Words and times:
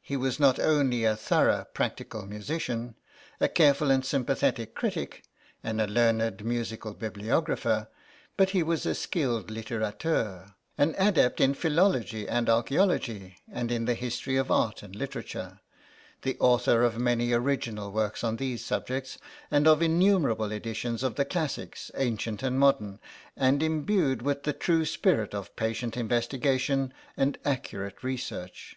He 0.00 0.16
was 0.16 0.38
not 0.38 0.60
only 0.60 1.02
a 1.02 1.16
thorough 1.16 1.64
practical 1.74 2.26
musician, 2.28 2.94
a 3.40 3.48
careful 3.48 3.90
and 3.90 4.04
sympathetic 4.06 4.72
critic, 4.72 5.24
and 5.64 5.80
a 5.80 5.88
learned 5.88 6.44
musical 6.44 6.94
bibliographer, 6.94 7.88
but 8.36 8.50
he 8.50 8.62
was 8.62 8.86
a 8.86 8.94
skilled 8.94 9.48
littérateur; 9.48 10.54
an 10.78 10.94
adept 10.96 11.40
in 11.40 11.54
philology 11.54 12.28
and 12.28 12.48
archaeology 12.48 13.38
and 13.50 13.72
in 13.72 13.84
the 13.84 13.94
history 13.94 14.36
of 14.36 14.48
art 14.48 14.84
and 14.84 14.94
literature; 14.94 15.58
the 16.22 16.36
author 16.38 16.84
of 16.84 16.96
many 16.96 17.32
original 17.32 17.90
works 17.90 18.22
on 18.22 18.36
these 18.36 18.64
subjects, 18.64 19.18
and 19.50 19.66
of 19.66 19.82
innumerable 19.82 20.52
editions 20.52 21.02
of 21.02 21.16
the 21.16 21.24
classics, 21.24 21.90
ancient 21.96 22.44
and 22.44 22.60
modern; 22.60 23.00
and 23.36 23.60
imbued 23.60 24.22
with 24.22 24.44
the 24.44 24.52
true 24.52 24.84
spirit 24.84 25.34
of 25.34 25.56
patient 25.56 25.96
investigation 25.96 26.94
and 27.16 27.38
accurate 27.44 28.04
research. 28.04 28.76